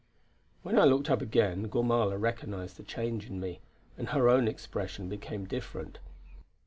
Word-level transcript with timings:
When 0.63 0.79
I 0.79 0.85
looked 0.85 1.11
up 1.11 1.21
again 1.21 1.67
Gormala 1.69 2.17
recognised 2.17 2.77
the 2.77 2.83
change 2.83 3.27
in 3.29 3.39
me, 3.39 3.59
and 3.99 4.09
her 4.09 4.29
own 4.29 4.47
expression 4.47 5.09
became 5.09 5.45
different. 5.45 5.99